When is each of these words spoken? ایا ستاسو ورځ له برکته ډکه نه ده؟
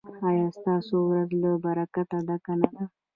ایا 0.27 0.47
ستاسو 0.57 0.95
ورځ 1.09 1.29
له 1.41 1.51
برکته 1.63 2.17
ډکه 2.27 2.53
نه 2.59 2.69
ده؟ 2.75 2.83